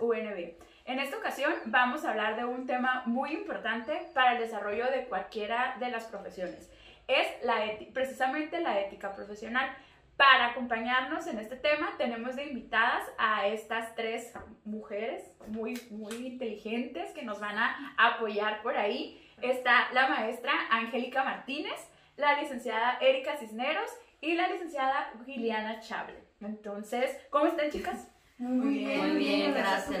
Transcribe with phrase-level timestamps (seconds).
[0.00, 0.56] UNB.
[0.84, 5.04] En esta ocasión vamos a hablar de un tema muy importante para el desarrollo de
[5.04, 6.70] cualquiera de las profesiones.
[7.06, 7.56] Es la
[7.92, 9.68] precisamente la ética profesional.
[10.16, 14.32] Para acompañarnos en este tema tenemos de invitadas a estas tres
[14.64, 19.22] mujeres muy, muy inteligentes que nos van a apoyar por ahí.
[19.42, 21.78] Está la maestra Angélica Martínez,
[22.16, 23.90] la licenciada Erika Cisneros
[24.20, 26.16] y la licenciada Giliana Chable.
[26.40, 28.08] Entonces, ¿cómo están chicas?
[28.38, 30.00] Muy bien, muy bien, gracias.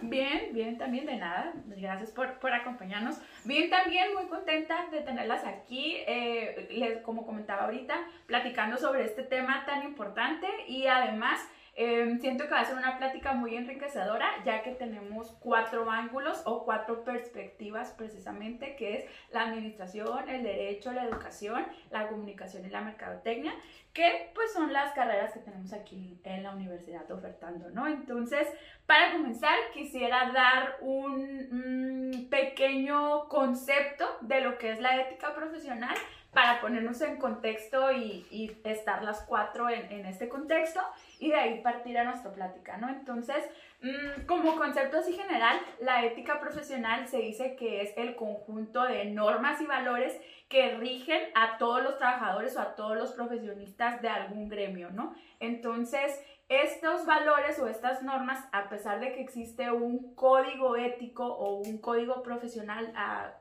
[0.00, 1.52] Bien, bien, también de nada.
[1.66, 3.20] Gracias por, por acompañarnos.
[3.44, 9.24] Bien, también muy contenta de tenerlas aquí, eh, les, como comentaba ahorita, platicando sobre este
[9.24, 11.38] tema tan importante y además
[11.82, 16.42] Em, siento que va a ser una plática muy enriquecedora, ya que tenemos cuatro ángulos
[16.44, 22.68] o cuatro perspectivas precisamente, que es la administración, el derecho, la educación, la comunicación y
[22.68, 23.54] la mercadotecnia,
[23.94, 27.86] que pues son las carreras que tenemos aquí en la universidad ofertando, ¿no?
[27.86, 28.46] Entonces,
[28.84, 35.96] para comenzar, quisiera dar un pequeño concepto de lo que es la ética profesional
[36.32, 40.80] para ponernos en contexto y, y estar las cuatro en, en, este contexto
[41.20, 42.88] y de ahí partir a nuestra plática, ¿no?
[42.88, 43.44] Entonces,
[43.82, 49.04] mmm, como concepto así general, la ética profesional se dice que es el conjunto de
[49.04, 54.08] normas y valores que rigen a todos los trabajadores o a todos los profesionistas de
[54.08, 55.14] algún gremio, ¿no?
[55.38, 61.60] Entonces, estos valores o estas normas, a pesar de que existe un código ético o
[61.60, 62.92] un código profesional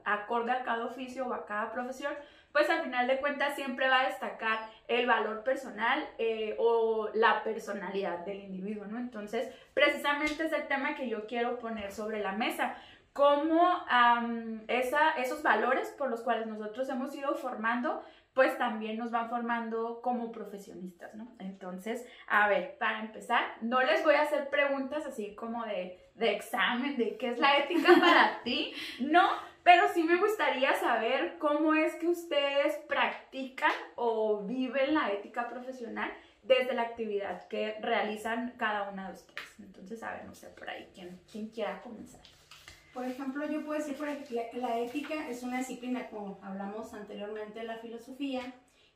[0.03, 2.13] acorde a cada oficio o a cada profesión,
[2.51, 7.43] pues al final de cuentas siempre va a destacar el valor personal eh, o la
[7.43, 8.97] personalidad del individuo, ¿no?
[8.97, 12.75] Entonces, precisamente es el tema que yo quiero poner sobre la mesa.
[13.13, 13.83] Cómo
[14.67, 20.01] esa, esos valores por los cuales nosotros hemos ido formando, pues también nos van formando
[20.01, 21.35] como profesionistas, ¿no?
[21.39, 26.31] Entonces, a ver, para empezar, no les voy a hacer preguntas así como de, de
[26.31, 29.27] examen, de qué es la ética para ti, no,
[29.63, 36.11] pero sí me gustaría saber cómo es que ustedes practican o viven la ética profesional
[36.43, 39.59] desde la actividad que realizan cada una de ustedes.
[39.59, 42.21] Entonces, a ver, no sé, por ahí, ¿quién, quién quiera comenzar?
[42.93, 47.65] Por ejemplo, yo puedo decir que la ética es una disciplina, como hablamos anteriormente de
[47.65, 48.41] la filosofía,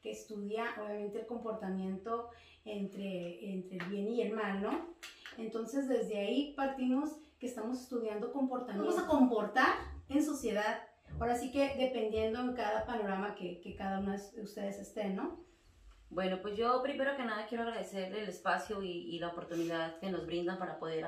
[0.02, 2.30] que estudia obviamente el comportamiento
[2.66, 4.88] entre, entre el bien y el mal, ¿no?
[5.38, 8.90] Entonces, desde ahí partimos que estamos estudiando comportamiento.
[8.90, 10.84] Vamos a comportar en sociedad.
[11.20, 15.44] Ahora sí que dependiendo en cada panorama que, que cada uno de ustedes estén, ¿no?
[16.14, 20.28] Bueno, pues yo primero que nada quiero agradecer el espacio y, la oportunidad que nos
[20.28, 21.08] brindan para poder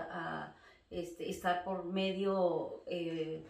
[0.89, 3.45] este, estar por medio, eh,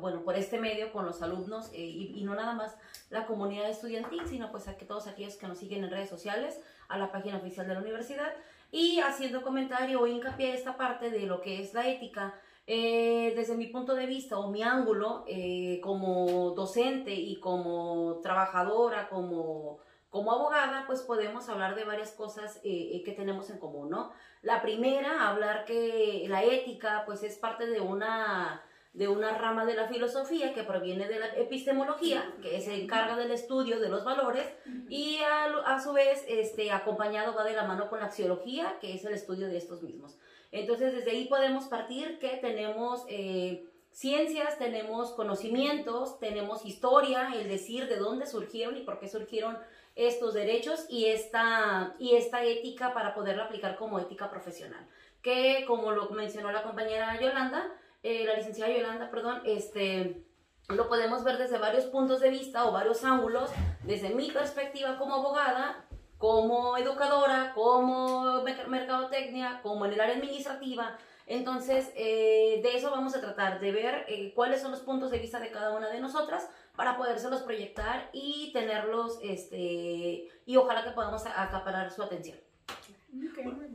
[0.00, 2.74] bueno, por este medio con los alumnos eh, y, no nada más
[3.10, 6.58] la comunidad estudiantil, sino pues a que todos aquellos que nos siguen en redes sociales,
[6.88, 8.32] a la página oficial de la universidad
[8.72, 12.34] y haciendo comentario o hincapié esta parte de lo que es la ética
[12.66, 19.08] eh, desde mi punto de vista o mi ángulo eh, como docente y como trabajadora,
[19.08, 24.12] como, como abogada, pues podemos hablar de varias cosas eh, que tenemos en común, ¿no?
[24.40, 28.62] La primera, hablar que la ética pues es parte de una
[28.94, 33.32] de una rama de la filosofía que proviene de la epistemología, que se encarga del
[33.32, 34.46] estudio de los valores,
[34.88, 38.94] y a, a, su vez este, acompañado va de la mano con la axiología, que
[38.94, 40.16] es el estudio de estos mismos.
[40.54, 47.88] Entonces, desde ahí podemos partir que tenemos eh, ciencias, tenemos conocimientos, tenemos historia, el decir
[47.88, 49.58] de dónde surgieron y por qué surgieron
[49.96, 54.86] estos derechos y esta, y esta ética para poderla aplicar como ética profesional.
[55.22, 57.72] Que, como lo mencionó la compañera Yolanda,
[58.04, 60.24] eh, la licenciada Yolanda, perdón, este,
[60.68, 63.50] lo podemos ver desde varios puntos de vista o varios ángulos,
[63.82, 65.83] desde mi perspectiva como abogada,
[66.24, 70.96] como educadora, como mercadotecnia, como en el área administrativa.
[71.26, 75.18] Entonces, eh, de eso vamos a tratar, de ver eh, cuáles son los puntos de
[75.18, 80.92] vista de cada una de nosotras para podérselos proyectar y tenerlos, este, y ojalá que
[80.92, 82.38] podamos acaparar su atención.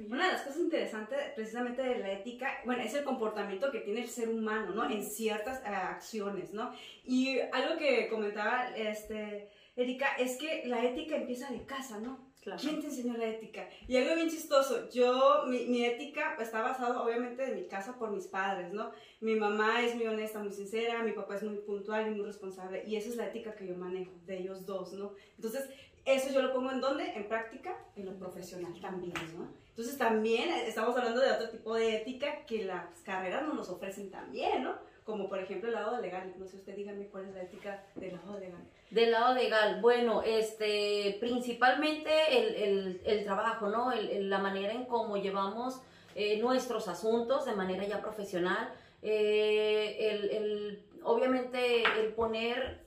[0.10, 4.01] una de las cosas interesantes precisamente de la ética, bueno, es el comportamiento que tiene
[4.01, 4.90] el ser humano, ¿no?
[4.90, 6.74] En ciertas eh, acciones, ¿no?
[7.06, 12.29] Y algo que comentaba este, Erika es que la ética empieza de casa, ¿no?
[12.41, 13.68] ¿Quién te enseñó la ética?
[13.88, 18.12] Y algo bien chistoso, yo, mi, mi ética está basada obviamente en mi casa por
[18.12, 18.91] mis padres, ¿no?
[19.19, 22.83] Mi mamá es muy honesta, muy sincera, mi papá es muy puntual y muy responsable,
[22.88, 25.13] y esa es la ética que yo manejo, de ellos dos, ¿no?
[25.36, 25.69] Entonces,
[26.06, 27.12] eso yo lo pongo en dónde?
[27.13, 29.47] En práctica, en lo profesional también, ¿no?
[29.69, 34.09] Entonces, también estamos hablando de otro tipo de ética que las carreras no nos ofrecen
[34.09, 34.88] también, ¿no?
[35.10, 36.34] Como por ejemplo el lado legal.
[36.38, 38.62] No sé, usted dígame cuál es la ética del lado legal.
[38.92, 43.92] Del lado legal, bueno, este, principalmente el, el, el trabajo, ¿no?
[43.92, 45.82] El, la manera en cómo llevamos
[46.16, 48.72] eh, nuestros asuntos de manera ya profesional.
[49.02, 52.84] Eh, obviamente el poner,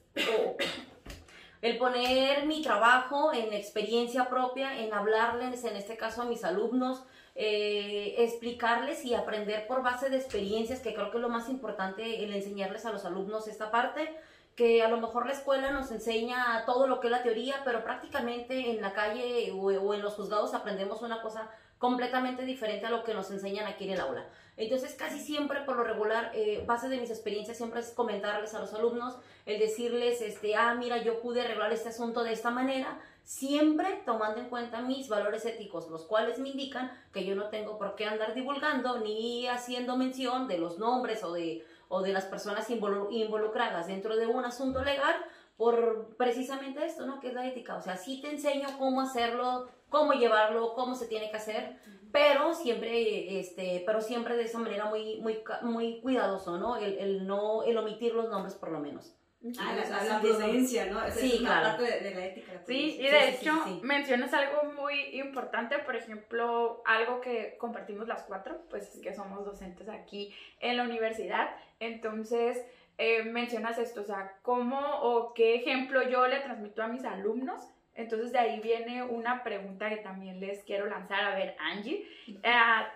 [1.62, 7.04] el poner mi trabajo en experiencia propia, en hablarles, en este caso a mis alumnos,
[7.34, 12.24] eh, explicarles y aprender por base de experiencias, que creo que es lo más importante,
[12.24, 14.14] el enseñarles a los alumnos esta parte,
[14.54, 17.84] que a lo mejor la escuela nos enseña todo lo que es la teoría, pero
[17.84, 22.90] prácticamente en la calle o, o en los juzgados aprendemos una cosa completamente diferente a
[22.90, 24.26] lo que nos enseñan aquí en el aula.
[24.56, 28.60] Entonces, casi siempre, por lo regular, eh, base de mis experiencias, siempre es comentarles a
[28.60, 29.16] los alumnos,
[29.46, 34.40] el decirles, este, ah, mira, yo pude arreglar este asunto de esta manera, siempre tomando
[34.40, 38.04] en cuenta mis valores éticos, los cuales me indican que yo no tengo por qué
[38.04, 43.86] andar divulgando ni haciendo mención de los nombres o de, o de las personas involucradas
[43.86, 45.14] dentro de un asunto legal
[45.56, 47.20] por precisamente esto, ¿no?
[47.20, 47.76] Que es la ética.
[47.76, 51.78] O sea, sí te enseño cómo hacerlo, cómo llevarlo, cómo se tiene que hacer,
[52.12, 56.76] pero siempre, este, pero siempre de esa manera muy, muy, muy cuidadoso, ¿no?
[56.76, 59.16] El, el no, el omitir los nombres por lo menos.
[59.58, 61.04] Ah, la, la, prudencia, ¿no?
[61.04, 61.68] Esa sí, es una claro.
[61.76, 62.52] parte de, de la ética.
[62.52, 63.80] la Sí, y de sí, hecho sí.
[63.82, 69.44] mencionas algo muy importante, por ejemplo, algo que compartimos las cuatro, pues es que somos
[69.44, 72.64] docentes aquí en la universidad, entonces
[72.98, 77.68] eh, mencionas esto, o sea, cómo o qué ejemplo yo le transmito a mis alumnos.
[77.94, 81.24] Entonces de ahí viene una pregunta que también les quiero lanzar.
[81.24, 82.52] A ver, Angie, eh,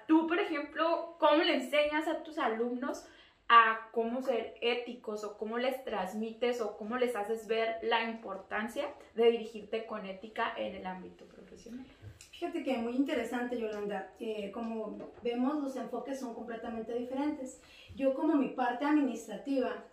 [0.06, 3.06] tú, por ejemplo, ¿cómo le enseñas a tus alumnos
[3.48, 8.92] a cómo ser éticos o cómo les transmites o cómo les haces ver la importancia
[9.14, 11.86] de dirigirte con ética en el ámbito profesional.
[12.32, 14.12] Fíjate que muy interesante, Yolanda.
[14.18, 17.60] Eh, como vemos, los enfoques son completamente diferentes.
[17.94, 19.84] Yo como mi parte administrativa,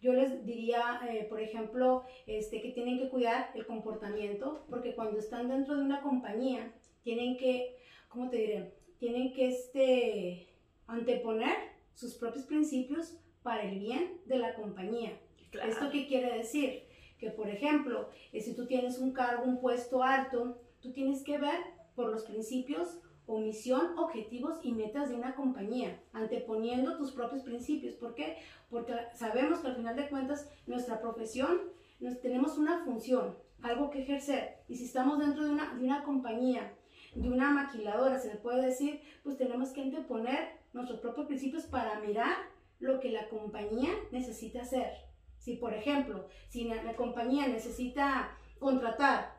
[0.00, 5.18] yo les diría, eh, por ejemplo, este, que tienen que cuidar el comportamiento, porque cuando
[5.18, 7.76] están dentro de una compañía, tienen que,
[8.08, 8.74] ¿cómo te diré?
[8.98, 10.48] Tienen que este,
[10.86, 11.56] anteponer
[11.94, 15.18] sus propios principios para el bien de la compañía.
[15.66, 16.84] ¿Esto qué quiere decir?
[17.18, 21.38] Que, por ejemplo, eh, si tú tienes un cargo, un puesto alto, tú tienes que
[21.38, 21.58] ver
[21.94, 23.00] por los principios
[23.30, 27.94] o misión, objetivos y metas de una compañía, anteponiendo tus propios principios.
[27.94, 28.38] ¿Por qué?
[28.68, 31.60] Porque sabemos que al final de cuentas nuestra profesión,
[32.00, 34.56] nos, tenemos una función, algo que ejercer.
[34.66, 36.74] Y si estamos dentro de una, de una compañía,
[37.14, 42.00] de una maquiladora, se le puede decir, pues tenemos que anteponer nuestros propios principios para
[42.00, 42.36] mirar
[42.80, 44.90] lo que la compañía necesita hacer.
[45.38, 49.36] Si, por ejemplo, si la, la compañía necesita contratar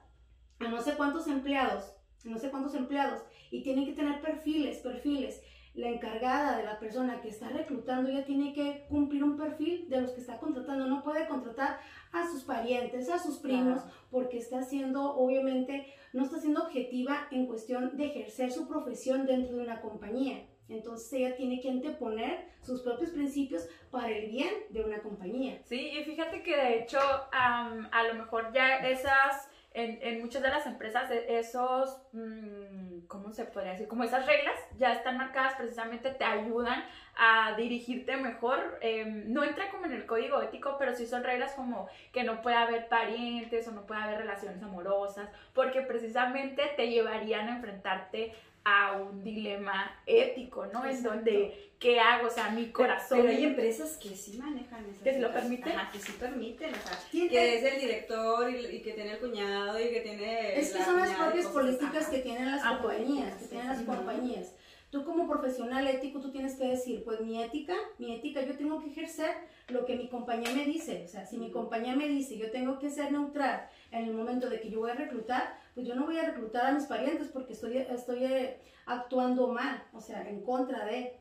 [0.60, 1.94] a no sé cuántos empleados,
[2.26, 5.42] no sé cuántos empleados, y tienen que tener perfiles, perfiles.
[5.74, 10.02] La encargada de la persona que está reclutando ya tiene que cumplir un perfil de
[10.02, 10.86] los que está contratando.
[10.86, 11.80] No puede contratar
[12.12, 13.98] a sus parientes, a sus primos, Claro.
[14.12, 19.56] porque está haciendo, obviamente, no está siendo objetiva en cuestión de ejercer su profesión dentro
[19.56, 20.46] de una compañía.
[20.68, 25.62] Entonces ella tiene que anteponer sus propios principios para el bien de una compañía.
[25.64, 27.00] Sí, y fíjate que de hecho
[27.32, 33.32] a lo mejor ya esas, en, en muchas de las empresas, e- esos, mm, ¿cómo
[33.32, 33.88] se podría decir?
[33.88, 36.84] Como esas reglas ya están marcadas precisamente, te ayudan
[37.16, 38.78] a dirigirte mejor.
[38.82, 42.42] em, no entra como en el código ético, pero sí son reglas como que no
[42.42, 48.34] puede haber parientes o no puede haber relaciones amorosas, porque precisamente te llevarían a enfrentarte
[48.64, 50.84] a un dilema ético, ¿no?
[50.86, 51.10] En Exacto.
[51.16, 52.28] donde, ¿qué hago?
[52.28, 53.20] O sea, mi corazón...
[53.22, 55.72] Pero hay empresas que sí manejan esas ¿Que lo permiten?
[55.74, 59.14] Ajá, que sí permiten, o sea, Tiene- que es el director y, y que tiene
[59.14, 62.78] el cuñado y que tiene Es que son las propias políticas que tienen las Ah,
[62.80, 63.86] compañías, políticas, que tienen las sí.
[63.86, 64.56] compañías.
[64.92, 68.80] Tú como profesional ético, tú tienes que decir, pues mi ética, mi ética, yo tengo
[68.84, 69.32] que ejercer
[69.70, 71.04] lo que mi compañía me dice.
[71.06, 74.50] O sea, si mi compañía me dice, yo tengo que ser neutral en el momento
[74.50, 77.30] de que yo voy a reclutar, pues yo no voy a reclutar a mis parientes
[77.30, 81.18] porque estoy, estoy eh, actuando mal, o sea, en contra de.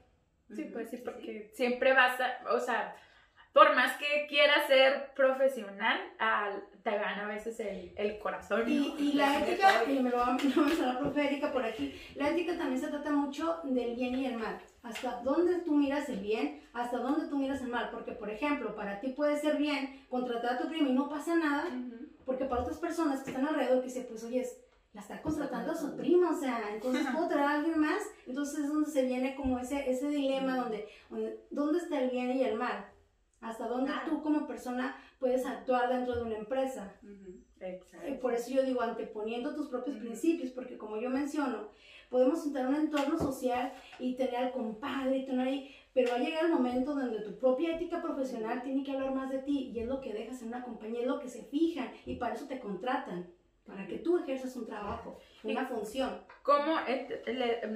[0.55, 2.97] Sí, pues sí, porque siempre vas a, o sea,
[3.53, 8.69] por más que quieras ser profesional, al- te gana a veces el, el corazón.
[8.69, 12.57] Y, y la ética, y me lo va a mencionar Erika por aquí, la ética
[12.57, 14.59] también se trata mucho del bien y el mal.
[14.83, 17.91] Hasta dónde tú miras el bien, hasta dónde tú miras el mal.
[17.91, 21.37] Porque, por ejemplo, para ti puede ser bien contratar a tu primo y no pasa
[21.37, 21.69] nada,
[22.25, 24.47] porque para otras personas que están alrededor que dicen, pues, oye,
[24.93, 28.03] la está contratando a su primo, o sea, entonces puedo traer a alguien más.
[28.27, 32.31] Entonces es donde se viene como ese, ese dilema donde, donde, ¿dónde está el bien
[32.37, 32.87] y el mal?
[33.41, 34.09] Hasta dónde Claro.
[34.11, 36.93] tú como persona puedes actuar dentro de una empresa.
[37.61, 38.21] Exacto.
[38.21, 41.69] Por eso yo digo, anteponiendo tus propios principios, porque como yo menciono,
[42.09, 46.17] podemos estar en un entorno social y tener al compadre y tener ahí, pero va
[46.17, 49.71] a llegar el momento donde tu propia ética profesional tiene que hablar más de ti
[49.75, 52.35] y es lo que dejas en una compañía, es lo que se fijan y para
[52.35, 53.31] eso te contratan.
[53.67, 56.23] para que tú ejerzas un trabajo, una función.
[56.43, 56.77] Como,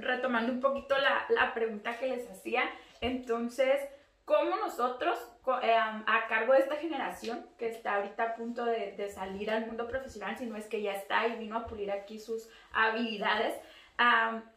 [0.00, 2.62] retomando un poquito la, la pregunta que les hacía,
[3.00, 3.80] entonces,
[4.24, 5.16] ¿cómo nosotros,
[5.52, 9.86] a cargo de esta generación que está ahorita a punto de, de, salir al mundo
[9.86, 13.54] profesional, si no es que ya está y vino a pulir aquí sus habilidades,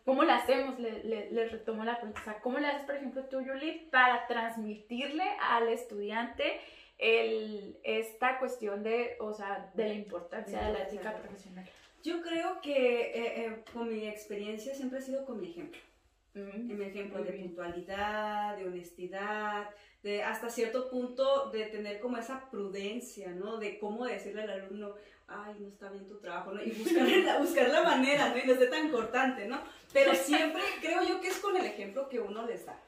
[0.06, 0.80] ¿cómo le hacemos?
[0.80, 2.40] Le, le, retomo la pregunta.
[2.42, 6.60] ¿Cómo le haces, por ejemplo, tú, Yuli, para transmitirle al estudiante
[6.98, 11.66] el, esta cuestión de, o sea, de la importancia de la ética profesional?
[12.04, 15.80] Yo creo que eh, eh, con mi experiencia siempre ha sido con mi ejemplo.
[16.46, 19.70] En mi ejemplo de puntualidad, de honestidad,
[20.04, 23.58] de hasta cierto punto de tener como esa prudencia, ¿no?
[23.58, 24.96] De cómo decirle al alumno,
[25.28, 26.64] ay, no está bien tu trabajo, ¿no?
[26.64, 28.38] Y buscar la, buscar la manera, ¿no?
[28.38, 29.60] Y no esté tan cortante, ¿no?
[29.94, 32.80] Pero siempre creo yo que es con el ejemplo que uno les da.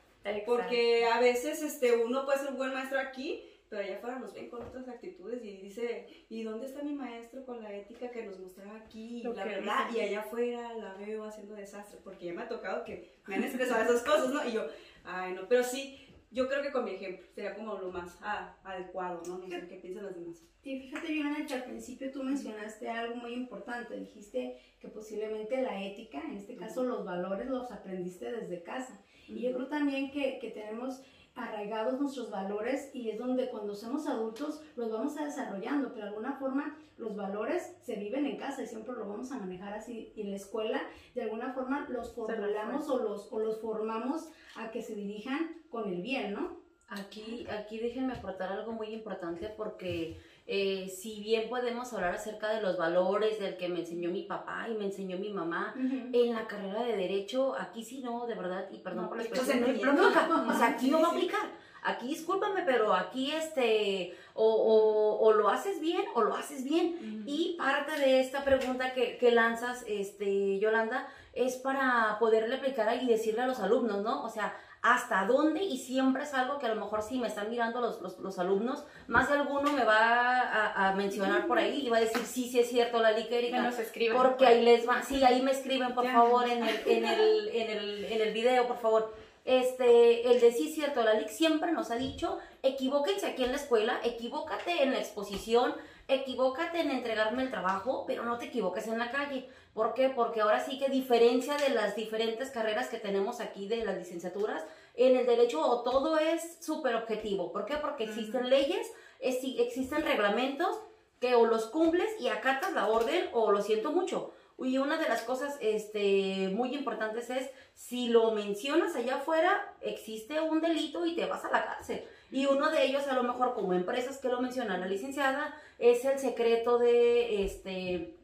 [0.45, 4.33] Porque a veces este, uno puede ser un buen maestro aquí, pero allá afuera nos
[4.33, 8.23] ven con otras actitudes y dice, ¿y dónde está mi maestro con la ética que
[8.23, 9.21] nos mostraba aquí?
[9.21, 13.19] Y, bla, y allá afuera la veo haciendo desastre, porque ya me ha tocado que
[13.27, 14.47] me han expresado esas cosas, ¿no?
[14.47, 14.65] Y yo,
[15.03, 15.99] ay, no, pero sí,
[16.31, 19.37] yo creo que con mi ejemplo sería como lo más ah, adecuado, ¿no?
[19.37, 20.43] No sé qué piensan los demás.
[20.61, 23.97] Sí, fíjate, Yolanda, que al principio tú mencionaste algo muy importante.
[23.97, 28.99] Dijiste que posiblemente la ética, en este caso los valores, los aprendiste desde casa.
[29.27, 31.01] Y yo creo también que, que tenemos
[31.39, 36.09] arraigados nuestros valores y es donde cuando somos adultos los vamos a desarrollando, pero de
[36.09, 40.11] alguna forma los valores se viven en casa y siempre lo vamos a manejar así.
[40.15, 40.81] Y en la escuela
[41.15, 45.87] de alguna forma los formulamos o los, o los formamos a que se dirijan con
[45.89, 46.68] el bien, ¿no?
[46.91, 52.61] Aquí, aquí déjenme aportar algo muy importante porque eh, si bien podemos hablar acerca de
[52.61, 56.47] los valores del que me enseñó mi papá y me enseñó mi mamá en la
[56.47, 59.61] carrera de derecho, aquí sí no, de verdad, y perdón por la expresión,
[59.95, 60.07] no,
[60.47, 61.49] o sea, aquí no va a aplicar.
[61.81, 67.23] Aquí discúlpame, pero aquí este, o, o, lo haces bien o lo haces bien.
[67.25, 73.07] Y parte de esta pregunta que, que lanzas, este, Yolanda, es para poderle aplicar y
[73.07, 74.23] decirle a los alumnos, ¿no?
[74.23, 77.49] O sea, hasta dónde y siempre es algo que a lo mejor si me están
[77.49, 81.85] mirando los, los, los alumnos, más de alguno me va a, a, mencionar por ahí
[81.85, 83.61] y va a decir, sí, sí es cierto, la liquérica.
[83.61, 84.15] nos escriben.
[84.15, 87.69] Porque ahí les va, sí, ahí me escriben, por favor, en el, en, el, en,
[87.69, 89.13] el, en el video, por favor.
[89.45, 93.51] Este, el de sí es cierto, la LIC siempre nos ha dicho, equivóquense aquí en
[93.51, 95.73] la escuela, equivócate en la exposición,
[96.09, 99.47] equivócate en entregarme el trabajo, pero no te equivoques en la calle.
[99.73, 100.09] ¿Por qué?
[100.09, 104.65] Porque ahora sí que diferencia de las diferentes carreras que tenemos aquí de las licenciaturas,
[104.95, 107.51] en el derecho todo es súper objetivo.
[107.51, 107.77] ¿Por qué?
[107.77, 110.79] Porque existen leyes, existen reglamentos
[111.19, 114.33] que o los cumples y acatas la orden o lo siento mucho.
[114.57, 120.41] Y una de las cosas este, muy importantes es, si lo mencionas allá afuera, existe
[120.41, 122.05] un delito y te vas a la cárcel.
[122.31, 126.05] Y uno de ellos, a lo mejor como empresas que lo menciona la licenciada, es
[126.05, 128.15] el secreto de, este,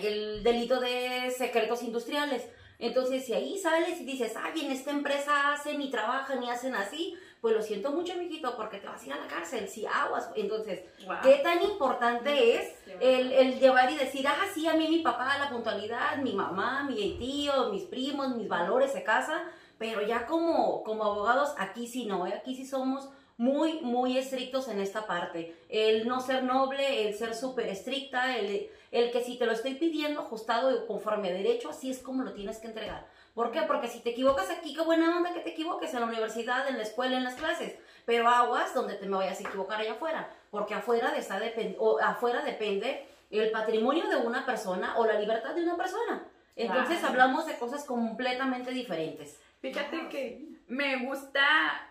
[0.00, 2.48] el delito de secretos industriales.
[2.78, 6.76] Entonces, si ahí sales y dices, ay, en esta empresa hacen y trabajan y hacen
[6.76, 9.84] así, pues lo siento mucho, mijito, porque te vas a ir a la cárcel, si
[9.86, 10.30] aguas.
[10.36, 10.82] Entonces,
[11.22, 15.38] ¿qué tan importante es el, el, llevar y decir, ah, sí, a mí mi papá,
[15.38, 19.44] la puntualidad, mi mamá, mi tío, mis primos, mis valores se casa,
[19.78, 22.34] pero ya como, como abogados, aquí sí no, ¿eh?
[22.34, 23.08] aquí sí somos
[23.38, 25.56] muy, muy estrictos en esta parte.
[25.68, 29.76] El no ser noble, el ser súper estricta, el, el que si te lo estoy
[29.76, 33.06] pidiendo ajustado conforme a derecho, así es como lo tienes que entregar.
[33.34, 33.62] ¿Por qué?
[33.62, 36.76] Porque si te equivocas aquí, qué buena onda que te equivoques en la universidad, en
[36.76, 37.76] la escuela, en las clases.
[38.04, 40.28] Pero aguas donde te me vayas a equivocar allá afuera.
[40.50, 41.40] Porque afuera, de esta
[41.78, 46.24] o afuera depende el patrimonio de una persona o la libertad de una persona.
[46.56, 49.38] Entonces hablamos de cosas completamente diferentes.
[49.60, 51.42] Fíjate que me gusta,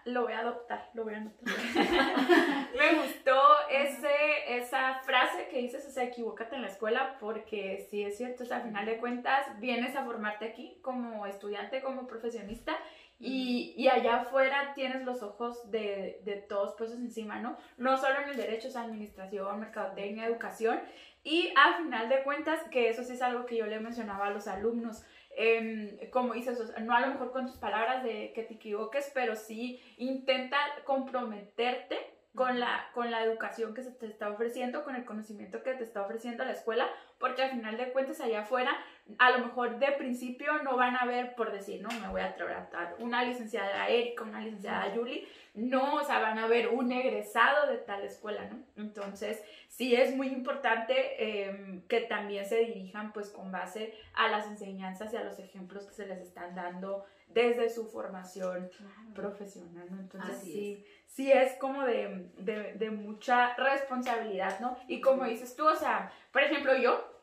[0.05, 1.43] lo voy a adoptar, lo voy a anotar.
[2.77, 3.37] me gustó
[3.69, 8.43] ese, esa frase que dices, o sea, equivócate en la escuela, porque sí es cierto,
[8.43, 12.77] o sea, al final de cuentas vienes a formarte aquí como estudiante, como profesionista,
[13.19, 17.57] y, y, allá afuera tienes los ojos de, de todos puestos encima, ¿no?
[17.75, 20.79] No solo en el derecho, o sea, administración, mercadotecnia, educación,
[21.23, 24.29] y al final de cuentas, que eso sí es algo que yo le mencionaba a
[24.29, 25.03] los alumnos,
[25.39, 29.35] eh, como dices, no a lo mejor con tus palabras de que te equivoques, pero
[29.35, 35.05] sí intenta comprometerte con la, con la educación que se te está ofreciendo, con el
[35.05, 38.77] conocimiento que te está ofreciendo la escuela, porque al final de cuentas allá afuera,
[39.17, 42.35] a lo mejor de principio no van a ver, por decir, no, me voy a
[42.35, 47.71] tratar una licenciada Erika, una licenciada Julie, no, o sea, van a ver un egresado
[47.71, 48.59] de tal escuela, ¿no?
[48.83, 54.45] Entonces, sí es muy importante em, que también se dirijan pues con base a las
[54.45, 58.69] enseñanzas y a los ejemplos que se les están dando desde su formación
[59.13, 59.99] profesional, ¿no?
[59.99, 64.77] Entonces, sí, sí es como de, de, de mucha responsabilidad, ¿no?
[64.87, 67.17] Y como dices tú, o sea, por ejemplo, yo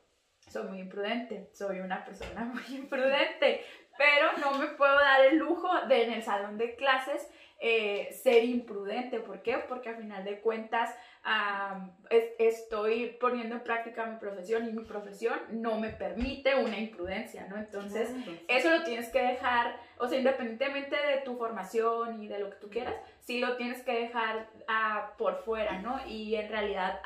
[0.48, 3.64] soy muy imprudente, soy una persona muy imprudente,
[3.98, 7.28] pero no me puedo dar el lujo de en el salón de clases
[7.60, 9.20] eh, ser imprudente.
[9.20, 9.58] ¿Por qué?
[9.68, 10.94] Porque a final de cuentas
[12.38, 17.56] estoy poniendo en práctica mi profesión y mi profesión no me permite una imprudencia, ¿no?
[17.56, 18.10] Entonces,
[18.46, 22.56] eso lo tienes que dejar, o sea, independientemente de tu formación y de lo que
[22.56, 25.98] tú quieras, sí lo tienes que dejar ah, por fuera, ¿no?
[26.06, 27.00] Y en realidad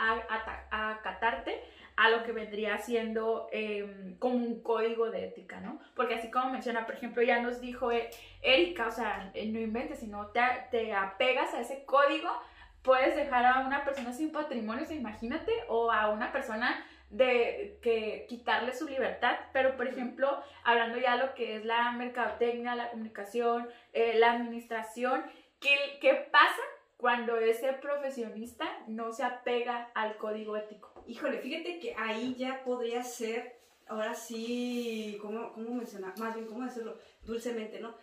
[0.71, 1.63] acatarte
[1.99, 5.81] a lo que vendría siendo em, como un código de ética, ¿no?
[5.97, 9.59] Porque así como menciona, por ejemplo, ya nos dijo eh, Erika, o sea, eh, no
[9.59, 10.41] inventes, sino te,
[10.71, 12.31] te apegas a ese código,
[12.83, 18.75] puedes dejar a una persona sin patrimonio, imagínate, o a una persona de que quitarle
[18.75, 23.69] su libertad, pero por ejemplo, hablando ya de lo que es la mercadotecnia, la comunicación,
[23.93, 25.25] eh, la administración,
[25.59, 26.63] ¿qué, ¿qué pasa
[26.97, 30.98] cuando ese profesionista no se apega al código ético?
[31.09, 36.13] Híjole, fíjate que ahí ya podría ser, ahora sí, ¿cómo, cómo mencionar?
[36.19, 36.99] Más bien, ¿cómo decirlo?
[37.23, 37.97] Dulcemente, ¿no?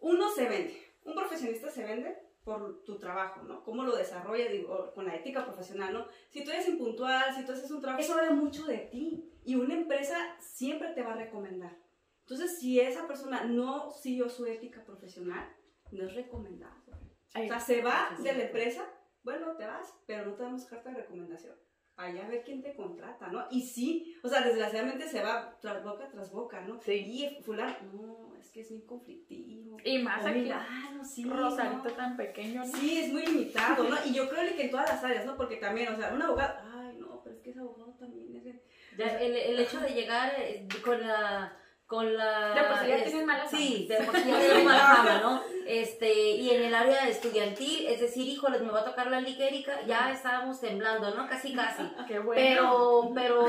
[0.00, 3.62] Uno se vende, un profesionista se vende por tu trabajo, ¿no?
[3.64, 6.06] Cómo lo desarrolla, digo, con la ética profesional, ¿no?
[6.30, 9.54] Si tú eres impuntual, si tú haces un trabajo, eso habla mucho de ti y
[9.56, 11.76] una empresa siempre te va a recomendar.
[12.20, 15.54] Entonces, si esa persona no siguió su ética profesional,
[15.90, 16.94] no es recomendable.
[17.34, 18.90] o sea, se va de la empresa,
[19.22, 21.67] bueno, te vas, pero no te damos carta de recomendación
[21.98, 23.44] allá a ver quién te contrata, ¿no?
[23.50, 26.80] Y sí, o sea, desgraciadamente se va tras boca tras boca, ¿no?
[26.80, 26.92] Sí.
[26.92, 29.76] Y fulano, no, es que es muy conflictivo.
[29.84, 32.66] Y más aquí, claro, sí, Rosarito tan pequeño, ¿no?
[32.66, 33.96] Sí, es muy limitado, ¿no?
[34.06, 35.36] Y yo creo que en todas las áreas, ¿no?
[35.36, 38.56] Porque también, o sea, un abogado, ay, no, pero es que ese abogado también es...
[38.96, 41.56] Ya, el, el hecho de llegar eh, con la
[41.88, 42.50] con la...
[42.50, 43.58] De por sí ya tienen mala fama.
[43.58, 45.42] Sí, de por sí ya tienen mala fama, ¿no?
[45.66, 49.80] Este, y en el área estudiantil, es decir, híjoles, me va a tocar la ligérica,
[49.86, 51.26] ya estábamos temblando, ¿no?
[51.26, 51.82] Casi, casi.
[52.06, 52.40] Qué bueno.
[52.40, 53.46] Pero, pero,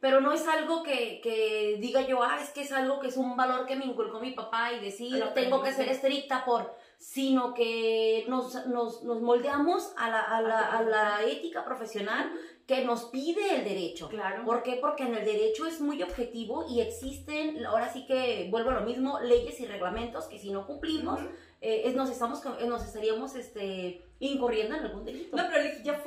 [0.00, 3.16] pero no es algo que, que diga yo, ah, es que es algo que es
[3.18, 7.54] un valor que me inculcó mi papá y decir, tengo que ser estricta por, sino
[7.54, 12.32] que nos, nos, nos moldeamos a la, a la, a la ética profesional
[12.66, 14.08] que nos pide el derecho.
[14.08, 14.44] Claro.
[14.44, 14.78] ¿Por qué?
[14.80, 18.80] Porque en el derecho es muy objetivo y existen, ahora sí que vuelvo a lo
[18.80, 21.20] mismo, leyes y reglamentos que si no cumplimos,
[21.60, 25.36] eh, nos, estamos, nos estaríamos este, incurriendo en algún delito.
[25.36, 25.92] No, pero ya.
[25.92, 26.02] O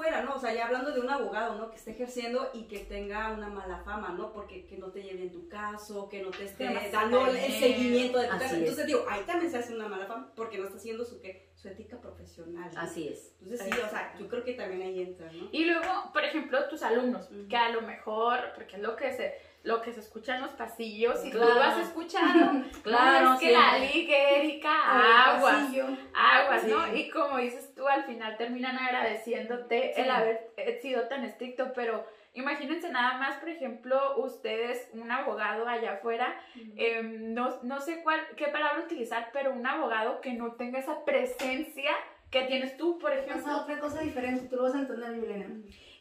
[0.50, 1.70] sea, ya hablando de un abogado, ¿no?
[1.70, 4.32] Que esté ejerciendo y que tenga una mala fama, ¿no?
[4.34, 8.20] Porque que no te lleve en tu caso, que no te esté dando el seguimiento
[8.20, 8.56] de tu caso.
[8.56, 11.50] Entonces digo, ahí también se hace una mala fama porque no está haciendo su, ¿qué?
[11.56, 12.72] su ética profesional.
[12.78, 13.36] Así es.
[13.42, 15.50] Entonces sí, o sea, yo creo que también ahí entra, ¿no?
[15.52, 19.36] Y luego, por ejemplo, tus alumnos, que a lo mejor, porque es lo que se
[19.64, 23.52] lo que se escucha en los pasillos, y tú lo has escuchado, claro, es que
[23.52, 25.70] la liga, Erika, aguas,
[26.14, 26.96] aguas, ¿no?
[26.96, 32.90] Y como dices tú, al final terminan agradeciéndote el haber sido tan estricto, pero imagínense
[32.90, 36.40] nada más, por ejemplo, ustedes, un abogado allá afuera,
[36.78, 41.04] em, no, no sé cuál, qué palabra utilizar, pero un abogado que no tenga esa
[41.04, 41.92] presencia
[42.32, 43.58] que tienes tú, por ejemplo.
[43.58, 45.48] otra cosa diferente, tú lo vas a entender, Milena.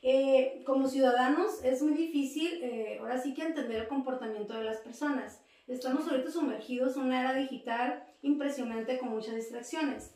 [0.03, 4.79] Eh, como ciudadanos es muy difícil, eh, ahora sí que entender el comportamiento de las
[4.79, 5.41] personas.
[5.67, 10.15] Estamos ahorita sumergidos en una era digital impresionante con muchas distracciones.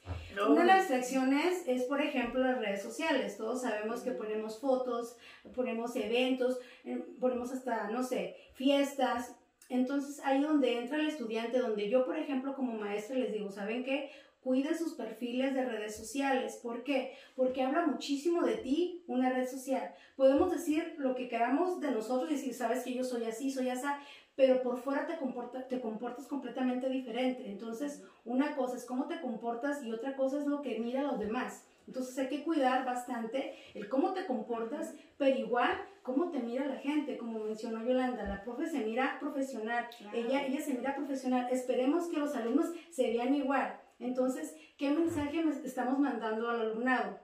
[0.49, 3.37] Una de las distracciones es, por ejemplo, las redes sociales.
[3.37, 5.17] Todos sabemos que ponemos fotos,
[5.55, 9.37] ponemos eventos, eh, ponemos hasta, no sé, fiestas.
[9.69, 13.85] Entonces ahí donde entra el estudiante, donde yo, por ejemplo, como maestra les digo, ¿saben
[13.85, 14.11] qué?
[14.43, 16.59] Cuiden sus perfiles de redes sociales.
[16.63, 17.15] ¿Por qué?
[17.37, 19.95] Porque habla muchísimo de ti una red social.
[20.17, 23.69] Podemos decir lo que queramos de nosotros y decir, sabes que yo soy así, soy
[23.69, 23.87] así,
[24.35, 27.51] pero por fuera te, comporta, te comportas completamente diferente.
[27.51, 31.05] Entonces, una cosa es cómo te comportas y otra cosa es lo que mira a
[31.05, 31.65] los demás.
[31.87, 36.77] Entonces hay que cuidar bastante el cómo te comportas, pero igual cómo te mira la
[36.77, 42.09] gente, como mencionó Yolanda, la profe se mira profesional, ella, ella se mira profesional, esperemos
[42.09, 47.19] que los alumnos se vean igual, entonces, ¿qué mensaje estamos mandando al alumnado?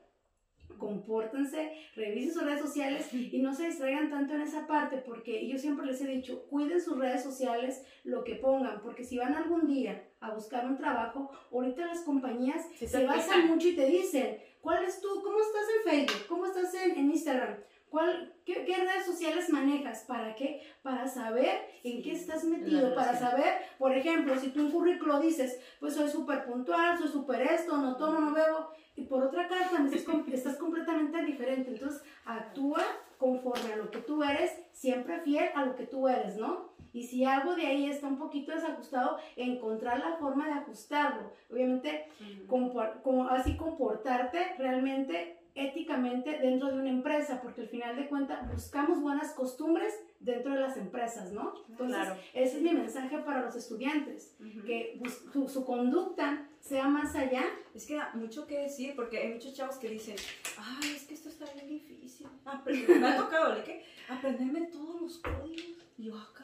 [0.78, 5.58] compórtense, revisen sus redes sociales y no se distraigan tanto en esa parte porque yo
[5.58, 9.66] siempre les he dicho, cuiden sus redes sociales, lo que pongan, porque si van algún
[9.66, 14.84] día a buscar un trabajo, ahorita las compañías se, basan mucho y te dicen, ¿cuál
[14.84, 15.08] es tú?
[15.22, 16.26] ¿Cómo estás en Facebook?
[16.28, 17.56] ¿Cómo estás en, en Instagram?
[17.90, 20.04] ¿Cuál, qué, redes sociales manejas?
[20.04, 20.62] ¿Para qué?
[20.82, 25.58] Para saber en qué estás metido, para saber, por ejemplo, si tú un currículo dices,
[25.80, 29.78] pues soy súper puntual, soy súper esto, no tomo, no bebo, y por otra carta
[30.32, 31.70] estás, completamente diferente.
[31.70, 32.82] Entonces, actúa
[33.16, 36.68] conforme a lo que tú eres, siempre fiel a lo que tú eres, ¿no?
[36.92, 41.32] Y si algo de ahí está un poquito desajustado, encontrar la forma de ajustarlo.
[41.50, 42.08] Obviamente,
[42.48, 49.00] como, así comportarte realmente éticamente dentro de una empresa, porque al final de cuentas buscamos
[49.00, 51.52] buenas costumbres dentro de las empresas, ¿no?
[51.68, 52.16] Entonces, Claro.
[52.34, 57.44] ese es mi mensaje para los estudiantes, que bus- su, su conducta sea más allá.
[57.74, 60.16] Es que da mucho que decir porque hay muchos chavos que dicen,
[60.58, 62.26] ay, es que esto está bien difícil.
[62.44, 63.84] Aprender- me ha tocado, ¿de qué?
[64.08, 65.78] Aprenderme todos los códigos.
[65.96, 66.37] Y yo, ah, yo,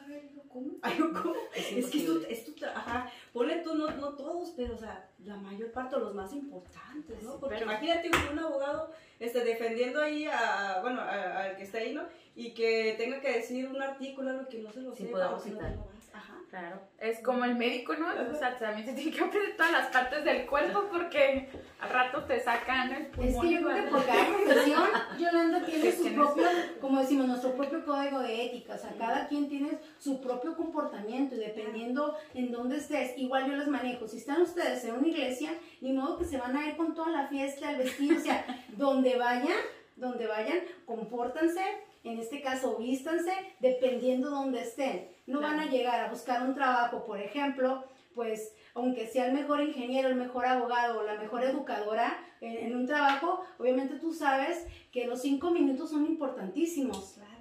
[0.55, 0.71] ¿cómo?
[0.81, 1.35] Ay, ¿cómo?
[1.53, 5.09] Es Es que esto, es tu ajá, ponle tú, no, no todos, pero, o sea,
[5.25, 7.37] la mayor parte, los más importantes, ¿no?
[7.39, 12.03] Porque pero- imagínate un, abogado este, defendiendo ahí a, bueno, al que está ahí, ¿no?
[12.35, 15.41] Y que tenga que decir un artículo, algo que no se lo Sí, sepa, podemos
[15.41, 16.33] o que no te lo Ajá.
[16.49, 16.79] Claro.
[16.99, 18.07] Es como el médico, ¿no?
[18.31, 21.49] O sea, también se tiene que aprender todas las partes del cuerpo porque
[21.81, 23.41] al rato te sacan el Es pulmón.
[23.41, 24.83] que yo creo que por cada profesión,
[25.19, 26.45] Yolanda tiene su propio,
[26.79, 28.75] como decimos, nuestro propio código de ética.
[28.75, 33.57] O sea, cada quien tiene su propio comportamiento y dependiendo en dónde estés, igual yo
[33.57, 34.07] les manejo.
[34.07, 35.51] Si están ustedes en una iglesia,
[35.81, 38.45] ni modo que se van a ir con toda la fiesta, el vestido, o sea,
[38.77, 39.57] donde vayan,
[39.97, 41.61] donde vayan, compórtanse.
[42.05, 45.09] En este caso, vístanse dependiendo dónde estén.
[45.25, 49.61] No van a llegar a buscar un trabajo, por ejemplo, pues aunque sea el mejor
[49.61, 54.67] ingeniero, el mejor abogado o la mejor educadora en, en un trabajo, obviamente tú sabes
[54.91, 57.31] que los cinco minutos son importantísimos, Claro.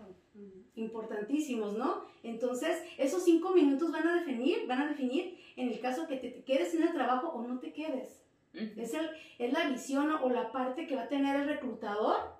[0.76, 2.04] Importantísimos, ¿no?
[2.24, 6.30] Entonces, esos cinco minutos van a definir, van a definir en el caso que te,
[6.30, 8.24] te quedes en el trabajo o no te quedes.
[8.54, 12.33] Es, el, es la visión o la parte que va a tener el reclutador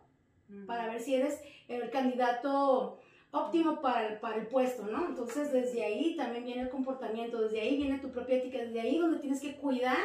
[0.67, 1.39] para ver si eres
[1.69, 5.07] el candidato óptimo para el, para el puesto, ¿no?
[5.07, 8.99] Entonces, desde ahí también viene el comportamiento, desde ahí viene tu propia ética, desde ahí
[8.99, 9.99] donde tienes que cuidar,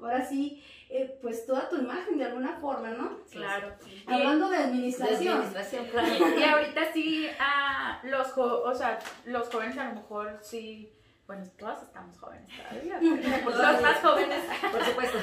[0.00, 3.18] ahora sí, eh, pues toda tu imagen de alguna forma, ¿no?
[3.30, 3.72] Claro.
[4.06, 5.34] Hablando de De administración.
[5.34, 6.08] administración, claro.
[6.38, 10.92] Y ahorita sí, a los, jo- o sea, los jóvenes a lo mejor sí,
[11.26, 12.98] bueno, todas estamos jóvenes todavía,
[13.44, 15.18] pero los más jóvenes, Por supuesto.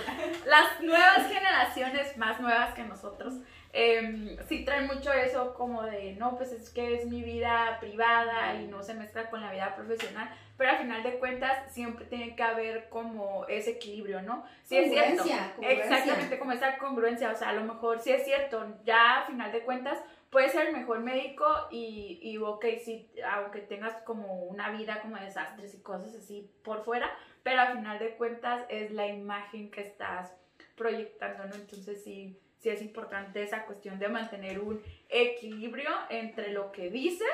[0.45, 3.35] las nuevas generaciones más nuevas que nosotros,
[3.75, 8.53] eh, sí traen mucho eso como de, no, pues es que es mi vida privada
[8.55, 12.35] y no se mezcla con la vida profesional, pero al final de cuentas siempre tiene
[12.35, 14.45] que haber como ese equilibrio, ¿no?
[14.63, 15.23] Sí es cierto.
[15.23, 15.97] Congruencia, congruencia.
[15.97, 19.51] Exactamente, como esa congruencia, o sea, a lo mejor sí es cierto, ya a final
[19.51, 19.97] de cuentas
[20.33, 25.15] puedes ser el mejor médico y, y ok, sí, aunque tengas como una vida como
[25.15, 27.09] de desastres y cosas así por fuera,
[27.43, 30.33] pero al final de cuentas es la imagen que estás
[30.75, 31.55] proyectando, ¿no?
[31.55, 37.29] Entonces sí, sí es importante esa cuestión de mantener un equilibrio entre lo que dices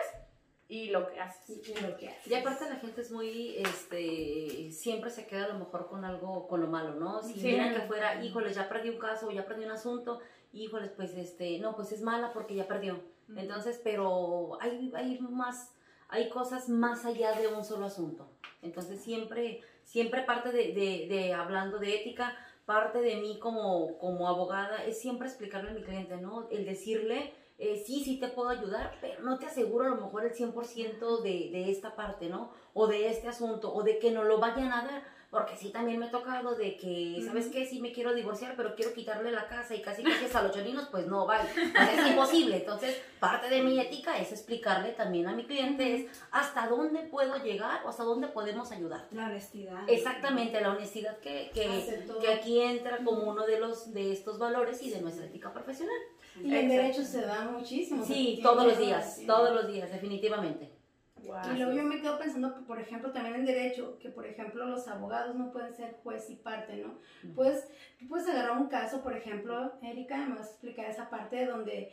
[0.68, 1.68] y lo que haces.
[1.68, 2.28] Y lo que haces.
[2.28, 6.48] Y aparte la gente es muy, este, siempre se queda a lo mejor con algo,
[6.48, 7.24] con lo malo, ¿no?
[7.24, 7.56] Si Sí.
[7.56, 10.20] que fuera, híjoles, ya perdí un caso, ya perdí un asunto,
[10.52, 13.00] híjoles, pues, este, no, pues es mala porque ya perdió.
[13.36, 15.76] Entonces, pero hay, hay más,
[16.08, 18.28] hay cosas más allá de un solo asunto.
[18.62, 22.36] Entonces, siempre, siempre parte de, de, de hablando de ética,
[22.66, 26.48] parte de mí como, como abogada es siempre explicarle a mi cliente, ¿no?
[26.52, 30.24] El decirle, eh, sí, sí te puedo ayudar, pero no te aseguro a lo mejor
[30.24, 32.52] el 100% de, de esta parte, ¿no?
[32.74, 35.04] O de este asunto, o de que no lo vayan a dar.
[35.30, 37.64] Porque sí, también me ha tocado de que, ¿sabes qué?
[37.64, 40.88] Sí me quiero divorciar, pero quiero quitarle la casa y casi casi hasta los cholinos,
[40.90, 41.48] pues no, vale.
[41.52, 42.58] Es imposible.
[42.58, 47.38] Entonces, parte de mi ética es explicarle también a mi cliente es hasta dónde puedo
[47.44, 49.06] llegar o hasta dónde podemos ayudar.
[49.12, 49.88] La honestidad.
[49.88, 54.82] Exactamente, la honestidad que, que, que aquí entra como uno de los de estos valores
[54.82, 55.96] y de nuestra ética profesional.
[56.42, 56.74] Y en Exacto.
[56.74, 58.04] derecho se da muchísimo.
[58.04, 60.79] Sí, todos los días, todos los días, definitivamente.
[61.24, 64.66] Y luego yo me quedo pensando, que, por ejemplo, también en derecho, que por ejemplo
[64.66, 67.00] los abogados no pueden ser juez y parte, ¿no?
[67.24, 67.36] Ujú.
[67.36, 67.68] Pues
[68.00, 71.92] tú puedes agarrar un caso, por ejemplo, Erika, me vas a explicar esa parte donde